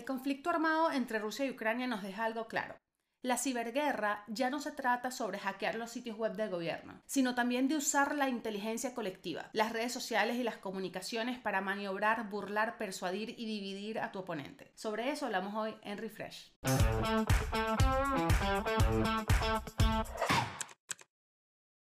El 0.00 0.06
conflicto 0.06 0.48
armado 0.48 0.90
entre 0.90 1.18
Rusia 1.18 1.44
y 1.44 1.50
Ucrania 1.50 1.86
nos 1.86 2.02
deja 2.02 2.24
algo 2.24 2.48
claro. 2.48 2.74
La 3.20 3.36
ciberguerra 3.36 4.24
ya 4.28 4.48
no 4.48 4.58
se 4.58 4.72
trata 4.72 5.10
sobre 5.10 5.38
hackear 5.38 5.74
los 5.74 5.90
sitios 5.90 6.16
web 6.16 6.32
del 6.36 6.48
gobierno, 6.48 7.02
sino 7.04 7.34
también 7.34 7.68
de 7.68 7.76
usar 7.76 8.14
la 8.14 8.30
inteligencia 8.30 8.94
colectiva, 8.94 9.50
las 9.52 9.74
redes 9.74 9.92
sociales 9.92 10.36
y 10.36 10.42
las 10.42 10.56
comunicaciones 10.56 11.38
para 11.38 11.60
maniobrar, 11.60 12.30
burlar, 12.30 12.78
persuadir 12.78 13.34
y 13.36 13.44
dividir 13.44 14.00
a 14.00 14.10
tu 14.10 14.20
oponente. 14.20 14.72
Sobre 14.74 15.10
eso 15.10 15.26
hablamos 15.26 15.54
hoy 15.54 15.76
en 15.82 15.98
Refresh. 15.98 16.50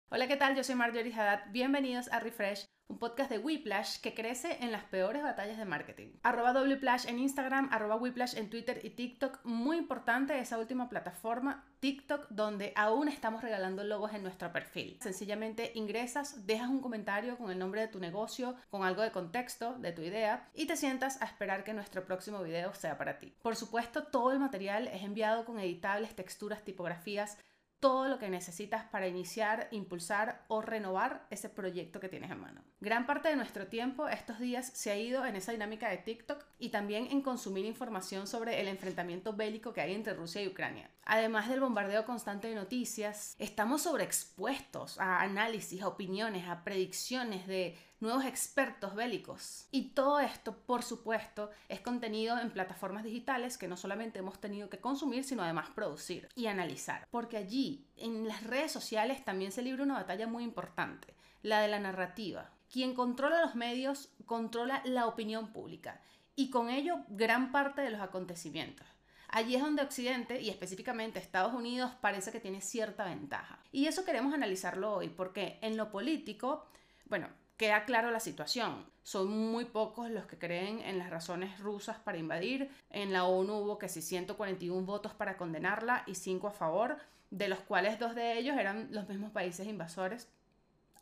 Hola, 0.10 0.28
¿qué 0.28 0.36
tal? 0.36 0.58
Yo 0.58 0.66
soy 0.66 0.76
Marjorie 0.76 1.14
Haddad. 1.14 1.44
Bienvenidos 1.52 2.12
a 2.12 2.20
Refresh, 2.20 2.66
un 2.90 2.98
podcast 2.98 3.30
de 3.30 3.38
Whiplash 3.38 4.00
que 4.02 4.16
crece 4.16 4.58
en 4.62 4.72
las 4.72 4.84
peores 4.84 5.22
batallas 5.22 5.58
de 5.58 5.66
marketing. 5.66 6.08
Arroba 6.24 6.52
Wplash 6.52 7.08
en 7.08 7.20
Instagram, 7.20 7.70
arroba 7.72 7.96
Whiplash 7.96 8.36
en 8.36 8.50
Twitter 8.50 8.82
y 8.84 8.90
TikTok. 8.90 9.40
Muy 9.44 9.78
importante 9.78 10.38
esa 10.40 10.58
última 10.58 10.90
plataforma, 10.90 11.66
TikTok, 11.82 12.28
donde 12.30 12.74
aún 12.76 13.08
estamos 13.08 13.44
regalando 13.44 13.84
logos 13.84 14.14
en 14.14 14.24
nuestro 14.24 14.52
perfil. 14.52 14.98
Sencillamente 15.02 15.72
ingresas, 15.76 16.48
dejas 16.48 16.70
un 16.70 16.82
comentario 16.82 17.38
con 17.38 17.52
el 17.52 17.60
nombre 17.60 17.82
de 17.82 17.88
tu 17.88 18.00
negocio, 18.00 18.56
con 18.72 18.84
algo 18.84 19.04
de 19.04 19.12
contexto 19.12 19.76
de 19.78 19.92
tu 19.92 20.02
idea 20.02 20.50
y 20.56 20.66
te 20.66 20.76
sientas 20.76 21.22
a 21.22 21.26
esperar 21.26 21.64
que 21.64 21.74
nuestro 21.74 22.06
próximo 22.06 22.42
video 22.42 22.74
sea 22.74 22.98
para 22.98 23.20
ti. 23.20 23.36
Por 23.44 23.56
supuesto, 23.56 24.06
todo 24.06 24.32
el 24.32 24.40
material 24.40 24.88
es 24.88 25.04
enviado 25.04 25.46
con 25.46 25.60
editables, 25.60 26.16
texturas, 26.16 26.64
tipografías, 26.64 27.38
todo 27.80 28.08
lo 28.08 28.20
que 28.20 28.30
necesitas 28.30 28.86
para 28.86 29.08
iniciar, 29.08 29.68
impulsar 29.72 30.44
o 30.48 30.62
renovar 30.62 31.26
ese 31.30 31.50
proyecto 31.50 32.00
que 32.00 32.10
tienes 32.10 32.32
en 32.32 32.40
mano. 32.40 32.62
Gran 32.82 33.06
parte 33.06 33.30
de 33.30 33.36
nuestro 33.36 33.68
tiempo 33.68 34.08
estos 34.08 34.40
días 34.40 34.72
se 34.74 34.92
ha 34.92 34.98
ido 34.98 35.26
en 35.26 35.36
esa 35.36 35.52
dinámica 35.52 35.90
de 35.90 35.98
TikTok 35.98 36.46
y 36.60 36.70
también 36.70 37.08
en 37.12 37.22
consumir 37.22 37.66
información 37.66 38.28
sobre 38.28 38.60
el 38.62 38.68
enfrentamiento 38.68 39.34
bélico 39.34 39.74
que 39.74 39.82
hay 39.82 39.94
entre 39.94 40.14
Rusia 40.14 40.42
y 40.42 40.48
Ucrania. 40.48 40.90
Además 41.04 41.50
del 41.50 41.62
bombardeo 41.62 42.06
constante 42.06 42.50
de 42.50 42.56
noticias, 42.56 43.36
estamos 43.40 43.84
sobreexpuestos 43.84 45.00
a 45.00 45.22
análisis, 45.22 45.82
a 45.82 45.88
opiniones, 45.88 46.48
a 46.48 46.64
predicciones 46.64 47.48
de 47.48 47.78
nuevos 48.00 48.26
expertos 48.26 48.96
bélicos. 48.96 49.68
Y 49.72 49.90
todo 49.90 50.20
esto, 50.20 50.56
por 50.56 50.84
supuesto, 50.84 51.50
es 51.68 51.82
contenido 51.82 52.40
en 52.40 52.52
plataformas 52.52 53.04
digitales 53.04 53.58
que 53.58 53.68
no 53.68 53.78
solamente 53.78 54.20
hemos 54.20 54.40
tenido 54.40 54.70
que 54.70 54.80
consumir, 54.80 55.24
sino 55.24 55.44
además 55.44 55.70
producir 55.70 56.30
y 56.36 56.48
analizar. 56.48 57.08
Porque 57.12 57.38
allí, 57.38 57.86
en 57.98 58.28
las 58.28 58.44
redes 58.44 58.72
sociales, 58.72 59.24
también 59.26 59.52
se 59.52 59.62
libra 59.62 59.84
una 59.84 59.96
batalla 59.96 60.28
muy 60.28 60.44
importante, 60.44 61.14
la 61.42 61.62
de 61.62 61.68
la 61.68 61.80
narrativa. 61.80 62.50
Quien 62.72 62.94
controla 62.94 63.42
los 63.42 63.56
medios 63.56 64.10
controla 64.26 64.82
la 64.86 65.08
opinión 65.08 65.52
pública 65.52 66.02
y 66.36 66.52
con 66.52 66.70
ello 66.70 67.00
gran 67.10 67.52
parte 67.52 67.82
de 67.82 67.90
los 67.90 68.00
acontecimientos. 68.00 68.86
Allí 69.28 69.56
es 69.56 69.62
donde 69.62 69.84
Occidente 69.84 70.42
y 70.42 70.50
específicamente 70.50 71.20
Estados 71.20 71.54
Unidos 71.54 71.92
parece 72.02 72.32
que 72.32 72.40
tiene 72.40 72.62
cierta 72.62 73.06
ventaja. 73.06 73.60
Y 73.72 73.86
eso 73.86 74.06
queremos 74.06 74.34
analizarlo 74.34 74.94
hoy 74.94 75.10
porque 75.10 75.60
en 75.62 75.78
lo 75.78 75.92
político, 75.92 76.66
bueno, 77.06 77.28
queda 77.60 77.84
claro 77.84 78.10
la 78.10 78.22
situación. 78.22 78.86
Son 79.04 79.28
muy 79.28 79.66
pocos 79.66 80.10
los 80.10 80.26
que 80.26 80.40
creen 80.40 80.80
en 80.80 80.98
las 80.98 81.10
razones 81.10 81.60
rusas 81.60 81.98
para 81.98 82.18
invadir. 82.18 82.72
En 82.90 83.12
la 83.12 83.26
ONU 83.26 83.54
hubo 83.54 83.78
que 83.78 83.90
141 83.90 84.86
votos 84.86 85.14
para 85.14 85.36
condenarla 85.36 86.04
y 86.08 86.16
5 86.16 86.48
a 86.48 86.52
favor, 86.52 86.98
de 87.32 87.50
los 87.50 87.60
cuales 87.60 88.00
dos 88.00 88.16
de 88.16 88.38
ellos 88.38 88.58
eran 88.58 88.88
los 88.92 89.10
mismos 89.10 89.32
países 89.32 89.68
invasores. 89.68 90.30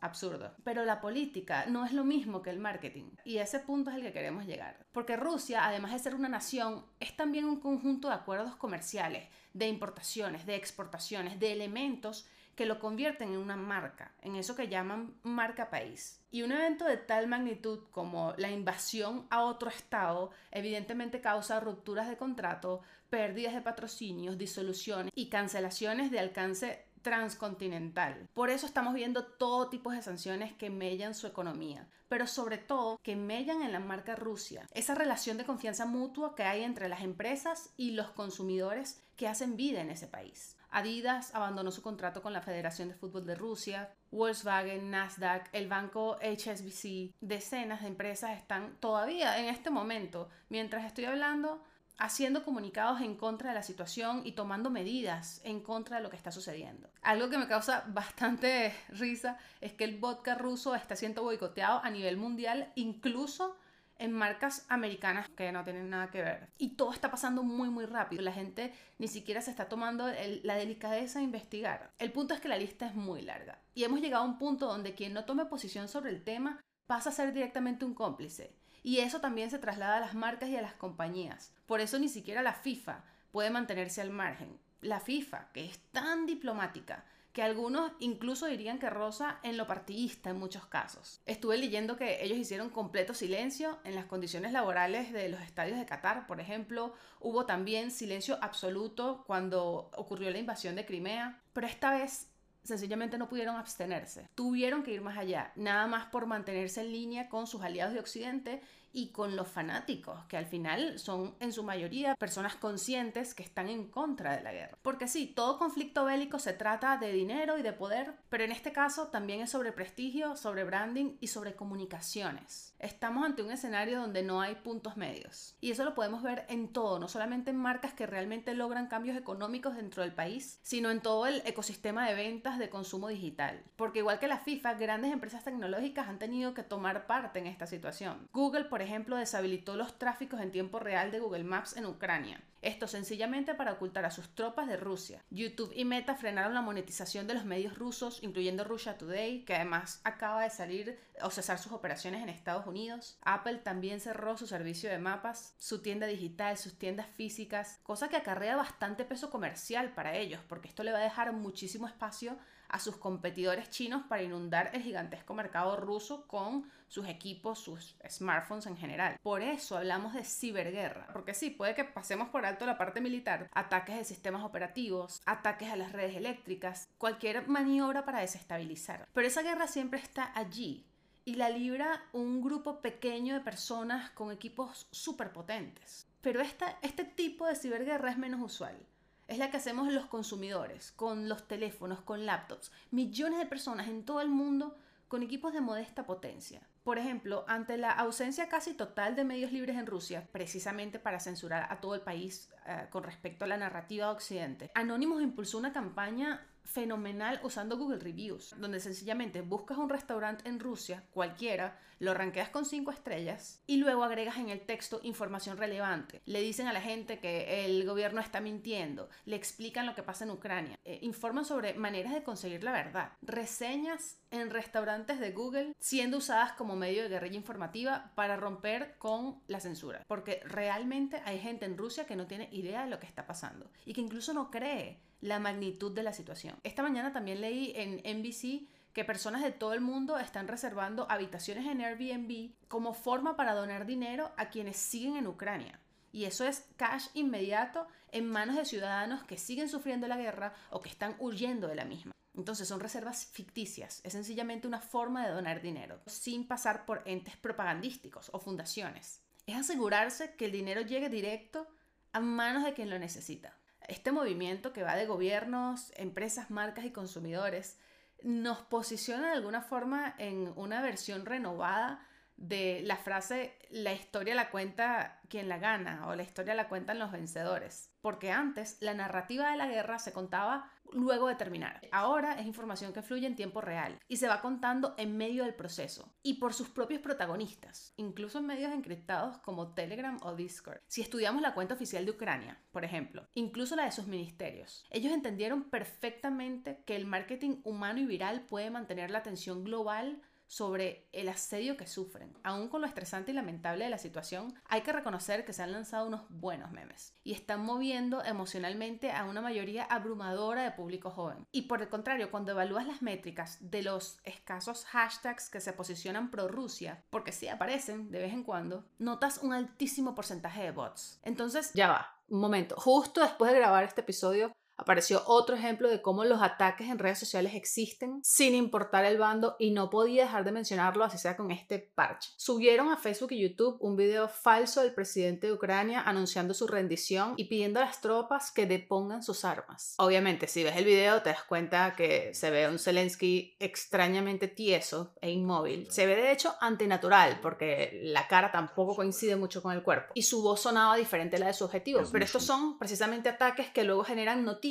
Absurdo. 0.00 0.52
Pero 0.64 0.84
la 0.84 1.00
política 1.00 1.66
no 1.66 1.84
es 1.84 1.92
lo 1.92 2.02
mismo 2.02 2.42
que 2.42 2.50
el 2.50 2.58
marketing. 2.58 3.10
Y 3.24 3.38
ese 3.38 3.60
punto 3.60 3.90
es 3.90 3.96
el 3.96 4.02
que 4.02 4.12
queremos 4.12 4.44
llegar. 4.44 4.84
Porque 4.90 5.16
Rusia, 5.16 5.64
además 5.64 5.92
de 5.92 6.00
ser 6.00 6.16
una 6.16 6.28
nación, 6.28 6.84
es 6.98 7.16
también 7.16 7.44
un 7.44 7.60
conjunto 7.60 8.08
de 8.08 8.14
acuerdos 8.14 8.56
comerciales, 8.56 9.28
de 9.54 9.68
importaciones, 9.68 10.44
de 10.44 10.56
exportaciones, 10.56 11.38
de 11.38 11.52
elementos 11.52 12.26
que 12.58 12.66
lo 12.66 12.80
convierten 12.80 13.28
en 13.34 13.38
una 13.38 13.54
marca, 13.54 14.10
en 14.20 14.34
eso 14.34 14.56
que 14.56 14.66
llaman 14.66 15.14
marca 15.22 15.70
país. 15.70 16.20
Y 16.32 16.42
un 16.42 16.50
evento 16.50 16.86
de 16.86 16.96
tal 16.96 17.28
magnitud 17.28 17.84
como 17.92 18.34
la 18.36 18.50
invasión 18.50 19.28
a 19.30 19.44
otro 19.44 19.70
estado 19.70 20.32
evidentemente 20.50 21.20
causa 21.20 21.60
rupturas 21.60 22.08
de 22.08 22.16
contrato, 22.16 22.80
pérdidas 23.10 23.54
de 23.54 23.60
patrocinios, 23.60 24.38
disoluciones 24.38 25.12
y 25.14 25.28
cancelaciones 25.28 26.10
de 26.10 26.18
alcance 26.18 26.84
transcontinental. 27.02 28.28
Por 28.34 28.50
eso 28.50 28.66
estamos 28.66 28.92
viendo 28.92 29.24
todo 29.24 29.68
tipo 29.68 29.92
de 29.92 30.02
sanciones 30.02 30.52
que 30.52 30.68
mellan 30.68 31.14
su 31.14 31.28
economía, 31.28 31.86
pero 32.08 32.26
sobre 32.26 32.58
todo 32.58 32.98
que 33.04 33.14
mellan 33.14 33.62
en 33.62 33.70
la 33.70 33.78
marca 33.78 34.16
Rusia. 34.16 34.66
Esa 34.74 34.96
relación 34.96 35.36
de 35.36 35.44
confianza 35.44 35.86
mutua 35.86 36.34
que 36.34 36.42
hay 36.42 36.64
entre 36.64 36.88
las 36.88 37.02
empresas 37.02 37.70
y 37.76 37.92
los 37.92 38.10
consumidores 38.10 39.00
que 39.14 39.28
hacen 39.28 39.56
vida 39.56 39.80
en 39.80 39.90
ese 39.90 40.08
país. 40.08 40.57
Adidas 40.70 41.34
abandonó 41.34 41.70
su 41.70 41.82
contrato 41.82 42.22
con 42.22 42.32
la 42.32 42.42
Federación 42.42 42.88
de 42.88 42.94
Fútbol 42.94 43.26
de 43.26 43.34
Rusia, 43.34 43.92
Volkswagen, 44.10 44.90
Nasdaq, 44.90 45.48
el 45.52 45.68
banco 45.68 46.18
HSBC, 46.20 47.14
decenas 47.20 47.82
de 47.82 47.88
empresas 47.88 48.36
están 48.36 48.76
todavía 48.80 49.38
en 49.38 49.46
este 49.46 49.70
momento, 49.70 50.28
mientras 50.48 50.84
estoy 50.84 51.06
hablando, 51.06 51.62
haciendo 51.98 52.44
comunicados 52.44 53.00
en 53.00 53.16
contra 53.16 53.50
de 53.50 53.56
la 53.56 53.62
situación 53.62 54.22
y 54.24 54.32
tomando 54.32 54.70
medidas 54.70 55.40
en 55.44 55.60
contra 55.60 55.96
de 55.96 56.02
lo 56.02 56.10
que 56.10 56.16
está 56.16 56.30
sucediendo. 56.30 56.88
Algo 57.02 57.28
que 57.28 57.38
me 57.38 57.48
causa 57.48 57.84
bastante 57.88 58.72
risa 58.88 59.36
es 59.60 59.72
que 59.72 59.84
el 59.84 59.98
vodka 59.98 60.36
ruso 60.36 60.74
está 60.74 60.94
siendo 60.94 61.24
boicoteado 61.24 61.80
a 61.82 61.90
nivel 61.90 62.16
mundial, 62.16 62.72
incluso 62.76 63.56
en 63.98 64.12
marcas 64.12 64.64
americanas 64.68 65.28
que 65.28 65.50
no 65.52 65.64
tienen 65.64 65.90
nada 65.90 66.10
que 66.10 66.22
ver. 66.22 66.48
Y 66.56 66.70
todo 66.70 66.92
está 66.92 67.10
pasando 67.10 67.42
muy, 67.42 67.68
muy 67.68 67.84
rápido. 67.84 68.22
La 68.22 68.32
gente 68.32 68.72
ni 68.98 69.08
siquiera 69.08 69.40
se 69.40 69.50
está 69.50 69.68
tomando 69.68 70.06
la 70.42 70.54
delicadeza 70.54 71.18
de 71.18 71.24
investigar. 71.24 71.90
El 71.98 72.12
punto 72.12 72.34
es 72.34 72.40
que 72.40 72.48
la 72.48 72.58
lista 72.58 72.86
es 72.86 72.94
muy 72.94 73.22
larga. 73.22 73.58
Y 73.74 73.84
hemos 73.84 74.00
llegado 74.00 74.24
a 74.24 74.26
un 74.26 74.38
punto 74.38 74.66
donde 74.66 74.94
quien 74.94 75.12
no 75.12 75.24
tome 75.24 75.46
posición 75.46 75.88
sobre 75.88 76.10
el 76.10 76.22
tema 76.22 76.60
pasa 76.86 77.10
a 77.10 77.12
ser 77.12 77.32
directamente 77.32 77.84
un 77.84 77.94
cómplice. 77.94 78.54
Y 78.82 79.00
eso 79.00 79.20
también 79.20 79.50
se 79.50 79.58
traslada 79.58 79.96
a 79.96 80.00
las 80.00 80.14
marcas 80.14 80.48
y 80.48 80.56
a 80.56 80.62
las 80.62 80.74
compañías. 80.74 81.52
Por 81.66 81.80
eso 81.80 81.98
ni 81.98 82.08
siquiera 82.08 82.42
la 82.42 82.54
FIFA 82.54 83.04
puede 83.32 83.50
mantenerse 83.50 84.00
al 84.00 84.10
margen. 84.10 84.58
La 84.80 85.00
FIFA, 85.00 85.50
que 85.52 85.64
es 85.64 85.78
tan 85.90 86.24
diplomática, 86.26 87.04
que 87.32 87.42
algunos 87.42 87.92
incluso 88.00 88.46
dirían 88.46 88.78
que 88.78 88.90
rosa 88.90 89.38
en 89.42 89.56
lo 89.56 89.66
partidista 89.66 90.30
en 90.30 90.38
muchos 90.38 90.66
casos. 90.66 91.20
Estuve 91.26 91.56
leyendo 91.56 91.96
que 91.96 92.24
ellos 92.24 92.38
hicieron 92.38 92.70
completo 92.70 93.14
silencio 93.14 93.78
en 93.84 93.94
las 93.94 94.06
condiciones 94.06 94.52
laborales 94.52 95.12
de 95.12 95.28
los 95.28 95.40
estadios 95.40 95.78
de 95.78 95.86
Qatar, 95.86 96.26
por 96.26 96.40
ejemplo. 96.40 96.94
Hubo 97.20 97.46
también 97.46 97.90
silencio 97.90 98.38
absoluto 98.42 99.24
cuando 99.26 99.90
ocurrió 99.96 100.30
la 100.30 100.38
invasión 100.38 100.74
de 100.74 100.86
Crimea. 100.86 101.40
Pero 101.52 101.66
esta 101.66 101.92
vez 101.92 102.28
sencillamente 102.64 103.18
no 103.18 103.28
pudieron 103.28 103.56
abstenerse. 103.56 104.28
Tuvieron 104.34 104.82
que 104.82 104.92
ir 104.92 105.00
más 105.00 105.16
allá, 105.16 105.52
nada 105.56 105.86
más 105.86 106.06
por 106.06 106.26
mantenerse 106.26 106.82
en 106.82 106.92
línea 106.92 107.28
con 107.28 107.46
sus 107.46 107.62
aliados 107.62 107.94
de 107.94 108.00
Occidente 108.00 108.62
y 108.98 109.12
con 109.12 109.36
los 109.36 109.46
fanáticos, 109.46 110.24
que 110.24 110.36
al 110.36 110.46
final 110.46 110.98
son 110.98 111.36
en 111.38 111.52
su 111.52 111.62
mayoría 111.62 112.16
personas 112.16 112.56
conscientes 112.56 113.32
que 113.32 113.44
están 113.44 113.68
en 113.68 113.88
contra 113.88 114.36
de 114.36 114.42
la 114.42 114.52
guerra. 114.52 114.76
Porque 114.82 115.06
sí, 115.06 115.28
todo 115.28 115.56
conflicto 115.56 116.04
bélico 116.04 116.40
se 116.40 116.52
trata 116.52 116.96
de 116.96 117.12
dinero 117.12 117.58
y 117.58 117.62
de 117.62 117.72
poder, 117.72 118.14
pero 118.28 118.42
en 118.42 118.50
este 118.50 118.72
caso 118.72 119.06
también 119.06 119.40
es 119.40 119.50
sobre 119.50 119.70
prestigio, 119.70 120.34
sobre 120.34 120.64
branding 120.64 121.16
y 121.20 121.28
sobre 121.28 121.54
comunicaciones. 121.54 122.74
Estamos 122.80 123.24
ante 123.24 123.42
un 123.42 123.52
escenario 123.52 124.00
donde 124.00 124.24
no 124.24 124.40
hay 124.40 124.56
puntos 124.56 124.96
medios. 124.96 125.54
Y 125.60 125.70
eso 125.70 125.84
lo 125.84 125.94
podemos 125.94 126.24
ver 126.24 126.44
en 126.48 126.72
todo, 126.72 126.98
no 126.98 127.06
solamente 127.06 127.50
en 127.50 127.56
marcas 127.56 127.94
que 127.94 128.06
realmente 128.06 128.52
logran 128.54 128.88
cambios 128.88 129.16
económicos 129.16 129.76
dentro 129.76 130.02
del 130.02 130.12
país, 130.12 130.58
sino 130.62 130.90
en 130.90 131.02
todo 131.02 131.28
el 131.28 131.40
ecosistema 131.44 132.08
de 132.08 132.16
ventas 132.16 132.58
de 132.58 132.68
consumo 132.68 133.06
digital. 133.06 133.62
Porque 133.76 134.00
igual 134.00 134.18
que 134.18 134.26
la 134.26 134.38
FIFA, 134.38 134.74
grandes 134.74 135.12
empresas 135.12 135.44
tecnológicas 135.44 136.08
han 136.08 136.18
tenido 136.18 136.52
que 136.52 136.64
tomar 136.64 137.06
parte 137.06 137.38
en 137.38 137.46
esta 137.46 137.68
situación. 137.68 138.28
Google, 138.32 138.64
por 138.64 138.82
ejemplo, 138.82 138.87
deshabilitó 139.16 139.76
los 139.76 139.98
tráficos 139.98 140.40
en 140.40 140.50
tiempo 140.50 140.78
real 140.78 141.10
de 141.10 141.20
Google 141.20 141.44
Maps 141.44 141.76
en 141.76 141.86
Ucrania. 141.86 142.40
Esto 142.60 142.88
sencillamente 142.88 143.54
para 143.54 143.72
ocultar 143.72 144.04
a 144.04 144.10
sus 144.10 144.34
tropas 144.34 144.66
de 144.66 144.76
Rusia. 144.76 145.22
YouTube 145.30 145.72
y 145.76 145.84
Meta 145.84 146.16
frenaron 146.16 146.54
la 146.54 146.62
monetización 146.62 147.28
de 147.28 147.34
los 147.34 147.44
medios 147.44 147.78
rusos, 147.78 148.20
incluyendo 148.22 148.64
Russia 148.64 148.98
Today, 148.98 149.44
que 149.44 149.54
además 149.54 150.00
acaba 150.02 150.42
de 150.42 150.50
salir 150.50 150.98
o 151.22 151.30
cesar 151.30 151.58
sus 151.58 151.72
operaciones 151.72 152.22
en 152.22 152.28
Estados 152.28 152.66
Unidos. 152.66 153.16
Apple 153.22 153.58
también 153.58 154.00
cerró 154.00 154.36
su 154.36 154.48
servicio 154.48 154.90
de 154.90 154.98
mapas, 154.98 155.54
su 155.58 155.82
tienda 155.82 156.08
digital, 156.08 156.58
sus 156.58 156.76
tiendas 156.76 157.06
físicas, 157.06 157.78
cosa 157.84 158.08
que 158.08 158.16
acarrea 158.16 158.56
bastante 158.56 159.04
peso 159.04 159.30
comercial 159.30 159.92
para 159.94 160.16
ellos, 160.16 160.40
porque 160.48 160.68
esto 160.68 160.82
le 160.82 160.92
va 160.92 160.98
a 160.98 161.02
dejar 161.02 161.32
muchísimo 161.32 161.86
espacio 161.86 162.38
a 162.68 162.78
sus 162.78 162.96
competidores 162.96 163.70
chinos 163.70 164.02
para 164.08 164.22
inundar 164.22 164.70
el 164.74 164.82
gigantesco 164.82 165.34
mercado 165.34 165.76
ruso 165.76 166.26
con 166.26 166.70
sus 166.88 167.06
equipos, 167.08 167.58
sus 167.58 167.96
smartphones 168.08 168.66
en 168.66 168.76
general. 168.76 169.18
Por 169.22 169.42
eso 169.42 169.76
hablamos 169.76 170.14
de 170.14 170.24
ciberguerra, 170.24 171.08
porque 171.12 171.34
sí, 171.34 171.50
puede 171.50 171.74
que 171.74 171.84
pasemos 171.84 172.28
por 172.28 172.46
alto 172.46 172.66
la 172.66 172.78
parte 172.78 173.00
militar, 173.00 173.50
ataques 173.52 173.96
de 173.96 174.04
sistemas 174.04 174.42
operativos, 174.42 175.20
ataques 175.26 175.70
a 175.70 175.76
las 175.76 175.92
redes 175.92 176.16
eléctricas, 176.16 176.88
cualquier 176.98 177.46
maniobra 177.48 178.04
para 178.04 178.20
desestabilizar. 178.20 179.08
Pero 179.12 179.26
esa 179.26 179.42
guerra 179.42 179.66
siempre 179.66 180.00
está 180.00 180.32
allí, 180.34 180.86
y 181.28 181.34
la 181.34 181.50
libra 181.50 182.02
un 182.14 182.40
grupo 182.40 182.80
pequeño 182.80 183.34
de 183.34 183.40
personas 183.40 184.10
con 184.12 184.32
equipos 184.32 184.88
súper 184.90 185.30
potentes. 185.30 186.06
Pero 186.22 186.40
esta, 186.40 186.78
este 186.80 187.04
tipo 187.04 187.46
de 187.46 187.54
ciberguerra 187.54 188.10
es 188.10 188.16
menos 188.16 188.40
usual. 188.40 188.78
Es 189.28 189.36
la 189.36 189.50
que 189.50 189.58
hacemos 189.58 189.92
los 189.92 190.06
consumidores, 190.06 190.90
con 190.92 191.28
los 191.28 191.46
teléfonos, 191.46 192.00
con 192.00 192.24
laptops. 192.24 192.72
Millones 192.90 193.38
de 193.38 193.44
personas 193.44 193.86
en 193.86 194.04
todo 194.06 194.22
el 194.22 194.30
mundo 194.30 194.74
con 195.06 195.22
equipos 195.22 195.52
de 195.52 195.60
modesta 195.60 196.06
potencia. 196.06 196.62
Por 196.82 196.98
ejemplo, 196.98 197.44
ante 197.46 197.76
la 197.76 197.90
ausencia 197.90 198.48
casi 198.48 198.72
total 198.72 199.16
de 199.16 199.24
medios 199.24 199.52
libres 199.52 199.76
en 199.76 199.86
Rusia, 199.86 200.26
precisamente 200.32 200.98
para 200.98 201.20
censurar 201.20 201.70
a 201.70 201.78
todo 201.80 201.94
el 201.94 202.00
país 202.00 202.50
eh, 202.66 202.86
con 202.88 203.02
respecto 203.02 203.44
a 203.44 203.48
la 203.48 203.58
narrativa 203.58 204.06
de 204.06 204.12
Occidente, 204.12 204.70
Anonymous 204.74 205.22
impulsó 205.22 205.58
una 205.58 205.74
campaña 205.74 206.46
fenomenal 206.64 207.40
usando 207.42 207.76
Google 207.76 207.98
Reviews, 207.98 208.54
donde 208.58 208.80
sencillamente 208.80 209.42
buscas 209.42 209.78
un 209.78 209.88
restaurante 209.88 210.48
en 210.48 210.60
Rusia, 210.60 211.04
cualquiera, 211.10 211.78
lo 211.98 212.14
ranqueas 212.14 212.48
con 212.48 212.64
5 212.64 212.90
estrellas 212.92 213.62
y 213.66 213.76
luego 213.76 214.04
agregas 214.04 214.36
en 214.36 214.50
el 214.50 214.60
texto 214.60 215.00
información 215.02 215.56
relevante. 215.56 216.22
Le 216.26 216.40
dicen 216.40 216.68
a 216.68 216.72
la 216.72 216.80
gente 216.80 217.18
que 217.18 217.64
el 217.64 217.84
gobierno 217.86 218.20
está 218.20 218.40
mintiendo, 218.40 219.08
le 219.24 219.36
explican 219.36 219.86
lo 219.86 219.94
que 219.94 220.02
pasa 220.02 220.24
en 220.24 220.30
Ucrania, 220.30 220.78
eh, 220.84 220.98
informan 221.02 221.44
sobre 221.44 221.74
maneras 221.74 222.14
de 222.14 222.22
conseguir 222.22 222.62
la 222.62 222.72
verdad, 222.72 223.12
reseñas 223.22 224.18
en 224.30 224.50
restaurantes 224.50 225.20
de 225.20 225.32
Google 225.32 225.74
siendo 225.78 226.18
usadas 226.18 226.52
como 226.52 226.76
medio 226.76 227.02
de 227.02 227.08
guerrilla 227.08 227.36
informativa 227.36 228.12
para 228.14 228.36
romper 228.36 228.96
con 228.98 229.42
la 229.46 229.60
censura, 229.60 230.04
porque 230.06 230.40
realmente 230.44 231.20
hay 231.24 231.40
gente 231.40 231.64
en 231.64 231.76
Rusia 231.76 232.06
que 232.06 232.16
no 232.16 232.26
tiene 232.26 232.48
idea 232.52 232.84
de 232.84 232.90
lo 232.90 233.00
que 233.00 233.06
está 233.06 233.26
pasando 233.26 233.70
y 233.84 233.94
que 233.94 234.00
incluso 234.00 234.32
no 234.34 234.50
cree 234.50 235.00
la 235.20 235.38
magnitud 235.38 235.92
de 235.92 236.02
la 236.02 236.12
situación. 236.12 236.56
Esta 236.62 236.82
mañana 236.82 237.12
también 237.12 237.40
leí 237.40 237.72
en 237.76 238.02
NBC 238.18 238.68
que 238.92 239.04
personas 239.04 239.42
de 239.42 239.52
todo 239.52 239.74
el 239.74 239.80
mundo 239.80 240.18
están 240.18 240.48
reservando 240.48 241.06
habitaciones 241.10 241.66
en 241.66 241.80
Airbnb 241.80 242.52
como 242.68 242.94
forma 242.94 243.36
para 243.36 243.54
donar 243.54 243.86
dinero 243.86 244.32
a 244.36 244.50
quienes 244.50 244.76
siguen 244.76 245.16
en 245.16 245.26
Ucrania. 245.26 245.80
Y 246.10 246.24
eso 246.24 246.46
es 246.46 246.66
cash 246.76 247.06
inmediato 247.14 247.86
en 248.12 248.28
manos 248.28 248.56
de 248.56 248.64
ciudadanos 248.64 249.24
que 249.24 249.36
siguen 249.36 249.68
sufriendo 249.68 250.08
la 250.08 250.16
guerra 250.16 250.54
o 250.70 250.80
que 250.80 250.88
están 250.88 251.14
huyendo 251.18 251.68
de 251.68 251.74
la 251.74 251.84
misma. 251.84 252.12
Entonces 252.34 252.68
son 252.68 252.80
reservas 252.80 253.26
ficticias, 253.26 254.00
es 254.04 254.12
sencillamente 254.12 254.68
una 254.68 254.80
forma 254.80 255.26
de 255.26 255.32
donar 255.32 255.60
dinero, 255.60 256.00
sin 256.06 256.46
pasar 256.46 256.86
por 256.86 257.02
entes 257.04 257.36
propagandísticos 257.36 258.30
o 258.32 258.38
fundaciones. 258.38 259.20
Es 259.46 259.56
asegurarse 259.56 260.34
que 260.36 260.44
el 260.44 260.52
dinero 260.52 260.82
llegue 260.82 261.08
directo 261.08 261.66
a 262.12 262.20
manos 262.20 262.64
de 262.64 262.74
quien 262.74 262.90
lo 262.90 262.98
necesita. 262.98 263.56
Este 263.88 264.12
movimiento 264.12 264.72
que 264.72 264.82
va 264.82 264.96
de 264.96 265.06
gobiernos, 265.06 265.92
empresas, 265.96 266.50
marcas 266.50 266.84
y 266.84 266.92
consumidores 266.92 267.78
nos 268.22 268.58
posiciona 268.58 269.28
de 269.28 269.32
alguna 269.34 269.62
forma 269.62 270.14
en 270.18 270.52
una 270.56 270.82
versión 270.82 271.24
renovada 271.24 272.06
de 272.36 272.82
la 272.84 272.96
frase 272.96 273.58
la 273.70 273.92
historia 273.92 274.34
la 274.34 274.50
cuenta 274.50 275.20
quien 275.28 275.48
la 275.48 275.58
gana 275.58 276.06
o 276.06 276.14
la 276.14 276.22
historia 276.22 276.54
la 276.54 276.68
cuentan 276.68 276.98
los 276.98 277.10
vencedores. 277.10 277.90
Porque 278.00 278.30
antes 278.30 278.76
la 278.80 278.94
narrativa 278.94 279.50
de 279.50 279.56
la 279.56 279.66
guerra 279.66 279.98
se 279.98 280.12
contaba 280.12 280.70
luego 280.92 281.28
de 281.28 281.34
terminar. 281.34 281.80
Ahora 281.92 282.38
es 282.38 282.46
información 282.46 282.92
que 282.92 283.02
fluye 283.02 283.26
en 283.26 283.36
tiempo 283.36 283.60
real 283.60 283.98
y 284.08 284.16
se 284.16 284.28
va 284.28 284.40
contando 284.40 284.94
en 284.98 285.16
medio 285.16 285.44
del 285.44 285.54
proceso 285.54 286.14
y 286.22 286.34
por 286.34 286.54
sus 286.54 286.68
propios 286.68 287.00
protagonistas, 287.00 287.92
incluso 287.96 288.38
en 288.38 288.46
medios 288.46 288.72
encriptados 288.72 289.38
como 289.38 289.74
Telegram 289.74 290.18
o 290.22 290.34
Discord. 290.34 290.80
Si 290.86 291.00
estudiamos 291.00 291.42
la 291.42 291.54
cuenta 291.54 291.74
oficial 291.74 292.04
de 292.04 292.12
Ucrania, 292.12 292.60
por 292.70 292.84
ejemplo, 292.84 293.26
incluso 293.34 293.76
la 293.76 293.84
de 293.84 293.92
sus 293.92 294.06
ministerios, 294.06 294.84
ellos 294.90 295.12
entendieron 295.12 295.64
perfectamente 295.64 296.82
que 296.84 296.96
el 296.96 297.06
marketing 297.06 297.60
humano 297.64 298.00
y 298.00 298.06
viral 298.06 298.46
puede 298.48 298.70
mantener 298.70 299.10
la 299.10 299.18
atención 299.18 299.64
global 299.64 300.22
sobre 300.48 301.08
el 301.12 301.28
asedio 301.28 301.76
que 301.76 301.86
sufren. 301.86 302.36
Aún 302.42 302.68
con 302.68 302.80
lo 302.80 302.86
estresante 302.86 303.30
y 303.30 303.34
lamentable 303.34 303.84
de 303.84 303.90
la 303.90 303.98
situación, 303.98 304.54
hay 304.64 304.80
que 304.80 304.92
reconocer 304.92 305.44
que 305.44 305.52
se 305.52 305.62
han 305.62 305.72
lanzado 305.72 306.08
unos 306.08 306.22
buenos 306.28 306.72
memes 306.72 307.14
y 307.22 307.34
están 307.34 307.64
moviendo 307.64 308.24
emocionalmente 308.24 309.12
a 309.12 309.24
una 309.24 309.40
mayoría 309.40 309.84
abrumadora 309.84 310.64
de 310.64 310.72
público 310.72 311.10
joven. 311.10 311.46
Y 311.52 311.62
por 311.62 311.82
el 311.82 311.88
contrario, 311.88 312.30
cuando 312.30 312.52
evalúas 312.52 312.86
las 312.86 313.02
métricas 313.02 313.58
de 313.60 313.82
los 313.82 314.18
escasos 314.24 314.84
hashtags 314.86 315.50
que 315.50 315.60
se 315.60 315.72
posicionan 315.72 316.30
pro 316.30 316.48
Rusia, 316.48 317.04
porque 317.10 317.32
sí 317.32 317.46
aparecen 317.48 318.10
de 318.10 318.20
vez 318.20 318.32
en 318.32 318.42
cuando, 318.42 318.84
notas 318.98 319.38
un 319.42 319.52
altísimo 319.52 320.14
porcentaje 320.14 320.62
de 320.62 320.70
bots. 320.70 321.20
Entonces, 321.22 321.70
ya 321.74 321.88
va, 321.88 322.18
un 322.28 322.40
momento, 322.40 322.74
justo 322.76 323.20
después 323.20 323.52
de 323.52 323.58
grabar 323.58 323.84
este 323.84 324.00
episodio, 324.00 324.52
apareció 324.78 325.22
otro 325.26 325.56
ejemplo 325.56 325.90
de 325.90 326.00
cómo 326.00 326.24
los 326.24 326.40
ataques 326.40 326.88
en 326.88 326.98
redes 326.98 327.18
sociales 327.18 327.54
existen 327.54 328.20
sin 328.22 328.54
importar 328.54 329.04
el 329.04 329.18
bando 329.18 329.56
y 329.58 329.72
no 329.72 329.90
podía 329.90 330.22
dejar 330.22 330.44
de 330.44 330.52
mencionarlo 330.52 331.04
así 331.04 331.18
sea 331.18 331.36
con 331.36 331.50
este 331.50 331.78
parche. 331.78 332.30
Subieron 332.36 332.88
a 332.88 332.96
Facebook 332.96 333.32
y 333.32 333.40
YouTube 333.40 333.76
un 333.80 333.96
video 333.96 334.28
falso 334.28 334.80
del 334.80 334.94
presidente 334.94 335.48
de 335.48 335.52
Ucrania 335.52 336.02
anunciando 336.02 336.54
su 336.54 336.68
rendición 336.68 337.34
y 337.36 337.44
pidiendo 337.44 337.80
a 337.80 337.84
las 337.84 338.00
tropas 338.00 338.52
que 338.52 338.66
depongan 338.66 339.22
sus 339.22 339.44
armas. 339.44 339.94
Obviamente, 339.98 340.46
si 340.46 340.62
ves 340.62 340.76
el 340.76 340.84
video 340.84 341.22
te 341.22 341.30
das 341.30 341.42
cuenta 341.42 341.94
que 341.96 342.32
se 342.32 342.50
ve 342.50 342.68
un 342.68 342.78
Zelensky 342.78 343.56
extrañamente 343.58 344.46
tieso 344.46 345.14
e 345.20 345.30
inmóvil. 345.30 345.90
Se 345.90 346.06
ve 346.06 346.14
de 346.14 346.30
hecho 346.30 346.54
antinatural 346.60 347.40
porque 347.42 348.00
la 348.04 348.28
cara 348.28 348.52
tampoco 348.52 348.94
coincide 348.94 349.34
mucho 349.34 349.60
con 349.60 349.72
el 349.72 349.82
cuerpo 349.82 350.12
y 350.14 350.22
su 350.22 350.40
voz 350.42 350.60
sonaba 350.60 350.96
diferente 350.96 351.36
a 351.36 351.40
la 351.40 351.46
de 351.48 351.54
su 351.54 351.64
objetivo. 351.64 352.00
Pero 352.12 352.24
estos 352.24 352.44
son 352.44 352.78
precisamente 352.78 353.28
ataques 353.28 353.70
que 353.70 353.82
luego 353.82 354.04
generan 354.04 354.44
noticias 354.44 354.67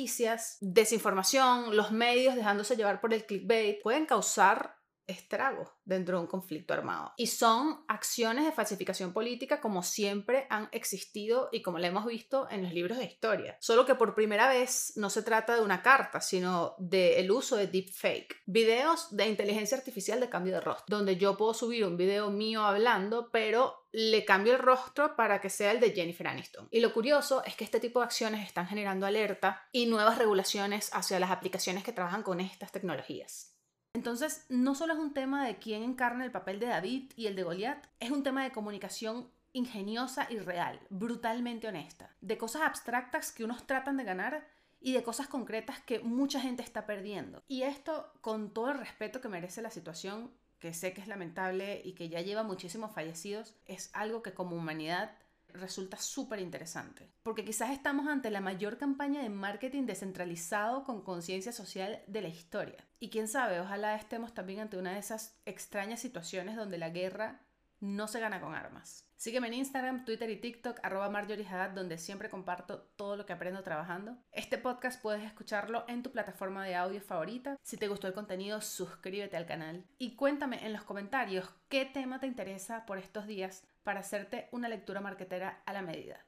desinformación, 0.60 1.76
los 1.76 1.92
medios 1.92 2.34
dejándose 2.34 2.76
llevar 2.76 3.00
por 3.00 3.12
el 3.12 3.26
clickbait, 3.26 3.82
pueden 3.82 4.06
causar 4.06 4.77
estragos 5.08 5.68
dentro 5.84 6.16
de 6.16 6.22
un 6.22 6.28
conflicto 6.28 6.74
armado. 6.74 7.12
Y 7.16 7.26
son 7.26 7.84
acciones 7.88 8.44
de 8.44 8.52
falsificación 8.52 9.12
política 9.12 9.60
como 9.60 9.82
siempre 9.82 10.46
han 10.50 10.68
existido 10.70 11.48
y 11.50 11.62
como 11.62 11.78
le 11.78 11.88
hemos 11.88 12.06
visto 12.06 12.46
en 12.50 12.62
los 12.62 12.72
libros 12.72 12.98
de 12.98 13.06
historia. 13.06 13.56
Solo 13.60 13.84
que 13.84 13.94
por 13.94 14.14
primera 14.14 14.48
vez 14.48 14.92
no 14.96 15.10
se 15.10 15.22
trata 15.22 15.56
de 15.56 15.62
una 15.62 15.82
carta, 15.82 16.20
sino 16.20 16.74
del 16.78 17.30
uso 17.30 17.56
de 17.56 17.66
deepfake. 17.66 18.36
Videos 18.46 19.16
de 19.16 19.26
inteligencia 19.26 19.76
artificial 19.76 20.20
de 20.20 20.28
cambio 20.28 20.54
de 20.54 20.60
rostro, 20.60 20.96
donde 20.96 21.16
yo 21.16 21.36
puedo 21.36 21.54
subir 21.54 21.84
un 21.84 21.96
video 21.96 22.30
mío 22.30 22.64
hablando, 22.64 23.30
pero 23.32 23.86
le 23.92 24.24
cambio 24.24 24.52
el 24.52 24.58
rostro 24.58 25.16
para 25.16 25.40
que 25.40 25.50
sea 25.50 25.72
el 25.72 25.80
de 25.80 25.92
Jennifer 25.92 26.28
Aniston. 26.28 26.68
Y 26.70 26.80
lo 26.80 26.92
curioso 26.92 27.42
es 27.44 27.56
que 27.56 27.64
este 27.64 27.80
tipo 27.80 28.00
de 28.00 28.06
acciones 28.06 28.46
están 28.46 28.66
generando 28.66 29.06
alerta 29.06 29.66
y 29.72 29.86
nuevas 29.86 30.18
regulaciones 30.18 30.90
hacia 30.92 31.18
las 31.18 31.30
aplicaciones 31.30 31.84
que 31.84 31.92
trabajan 31.92 32.22
con 32.22 32.40
estas 32.40 32.72
tecnologías. 32.72 33.57
Entonces, 33.98 34.46
no 34.48 34.76
solo 34.76 34.92
es 34.92 35.00
un 35.00 35.12
tema 35.12 35.44
de 35.44 35.58
quién 35.58 35.82
encarna 35.82 36.24
el 36.24 36.30
papel 36.30 36.60
de 36.60 36.66
David 36.66 37.10
y 37.16 37.26
el 37.26 37.34
de 37.34 37.42
Goliat, 37.42 37.84
es 37.98 38.12
un 38.12 38.22
tema 38.22 38.44
de 38.44 38.52
comunicación 38.52 39.28
ingeniosa 39.52 40.28
y 40.30 40.38
real, 40.38 40.78
brutalmente 40.88 41.66
honesta, 41.66 42.14
de 42.20 42.38
cosas 42.38 42.62
abstractas 42.62 43.32
que 43.32 43.42
unos 43.42 43.66
tratan 43.66 43.96
de 43.96 44.04
ganar 44.04 44.46
y 44.80 44.92
de 44.92 45.02
cosas 45.02 45.26
concretas 45.26 45.80
que 45.80 45.98
mucha 45.98 46.40
gente 46.40 46.62
está 46.62 46.86
perdiendo. 46.86 47.42
Y 47.48 47.62
esto, 47.62 48.12
con 48.20 48.54
todo 48.54 48.70
el 48.70 48.78
respeto 48.78 49.20
que 49.20 49.28
merece 49.28 49.62
la 49.62 49.70
situación, 49.72 50.30
que 50.60 50.74
sé 50.74 50.92
que 50.92 51.00
es 51.00 51.08
lamentable 51.08 51.82
y 51.84 51.94
que 51.94 52.08
ya 52.08 52.20
lleva 52.20 52.44
muchísimos 52.44 52.92
fallecidos, 52.92 53.56
es 53.66 53.90
algo 53.94 54.22
que 54.22 54.32
como 54.32 54.54
humanidad 54.54 55.10
resulta 55.52 55.96
súper 55.96 56.40
interesante, 56.40 57.10
porque 57.22 57.44
quizás 57.44 57.70
estamos 57.70 58.06
ante 58.06 58.30
la 58.30 58.40
mayor 58.40 58.78
campaña 58.78 59.22
de 59.22 59.30
marketing 59.30 59.84
descentralizado 59.86 60.84
con 60.84 61.02
conciencia 61.02 61.52
social 61.52 62.02
de 62.06 62.22
la 62.22 62.28
historia. 62.28 62.84
Y 63.00 63.10
quién 63.10 63.28
sabe, 63.28 63.60
ojalá 63.60 63.94
estemos 63.96 64.34
también 64.34 64.60
ante 64.60 64.76
una 64.76 64.92
de 64.92 64.98
esas 64.98 65.40
extrañas 65.44 66.00
situaciones 66.00 66.56
donde 66.56 66.78
la 66.78 66.90
guerra 66.90 67.47
no 67.80 68.08
se 68.08 68.20
gana 68.20 68.40
con 68.40 68.54
armas. 68.54 69.08
Sígueme 69.16 69.48
en 69.48 69.54
Instagram, 69.54 70.04
Twitter 70.04 70.30
y 70.30 70.36
TikTok, 70.36 70.78
arroba 70.82 71.10
Marjorie 71.10 71.46
donde 71.74 71.98
siempre 71.98 72.30
comparto 72.30 72.82
todo 72.96 73.16
lo 73.16 73.26
que 73.26 73.32
aprendo 73.32 73.62
trabajando. 73.64 74.16
Este 74.30 74.58
podcast 74.58 75.02
puedes 75.02 75.24
escucharlo 75.24 75.84
en 75.88 76.04
tu 76.04 76.12
plataforma 76.12 76.64
de 76.64 76.76
audio 76.76 77.00
favorita. 77.00 77.56
Si 77.62 77.76
te 77.76 77.88
gustó 77.88 78.06
el 78.06 78.14
contenido, 78.14 78.60
suscríbete 78.60 79.36
al 79.36 79.46
canal. 79.46 79.84
Y 79.98 80.14
cuéntame 80.14 80.64
en 80.64 80.72
los 80.72 80.84
comentarios 80.84 81.50
qué 81.68 81.84
tema 81.84 82.20
te 82.20 82.28
interesa 82.28 82.86
por 82.86 82.98
estos 82.98 83.26
días 83.26 83.66
para 83.82 84.00
hacerte 84.00 84.48
una 84.52 84.68
lectura 84.68 85.00
marketera 85.00 85.62
a 85.66 85.72
la 85.72 85.82
medida. 85.82 86.27